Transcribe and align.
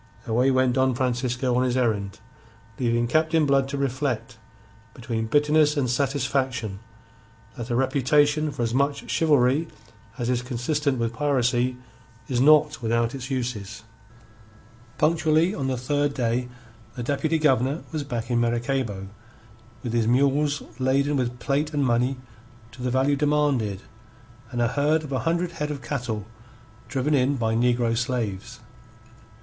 Away 0.25 0.49
went 0.49 0.73
Don 0.73 0.95
Francisco 0.95 1.55
on 1.55 1.61
his 1.61 1.77
errand, 1.77 2.17
leaving 2.79 3.05
Captain 3.07 3.45
Blood 3.45 3.67
to 3.69 3.77
reflect, 3.77 4.39
between 4.95 5.27
bitterness 5.27 5.77
and 5.77 5.87
satisfaction, 5.87 6.79
that 7.55 7.69
a 7.69 7.75
reputation 7.75 8.49
for 8.49 8.63
as 8.63 8.73
much 8.73 9.11
chivalry 9.11 9.67
as 10.17 10.27
is 10.27 10.41
consistent 10.41 10.97
with 10.97 11.13
piracy 11.13 11.77
is 12.27 12.41
not 12.41 12.81
without 12.81 13.13
its 13.13 13.29
uses. 13.29 13.83
Punctually 14.97 15.53
on 15.53 15.67
the 15.67 15.77
third 15.77 16.15
day 16.15 16.49
the 16.95 17.03
Deputy 17.03 17.37
Governor 17.37 17.83
was 17.91 18.03
back 18.03 18.31
in 18.31 18.39
Maracaybo 18.39 19.07
with 19.83 19.93
his 19.93 20.07
mules 20.07 20.63
laden 20.79 21.15
with 21.15 21.37
plate 21.37 21.75
and 21.75 21.85
money 21.85 22.17
to 22.71 22.81
the 22.81 22.89
value 22.89 23.15
demanded 23.15 23.83
and 24.49 24.63
a 24.63 24.69
herd 24.69 25.03
of 25.03 25.11
a 25.11 25.19
hundred 25.29 25.51
head 25.51 25.69
of 25.69 25.83
cattle 25.83 26.25
driven 26.87 27.13
in 27.13 27.35
by 27.35 27.53
negro 27.53 27.95
slaves. 27.95 28.61